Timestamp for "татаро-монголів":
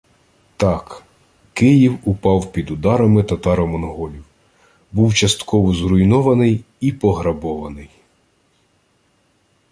3.23-4.23